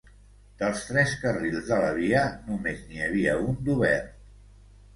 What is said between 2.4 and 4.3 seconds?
només n’hi havia un d’obert.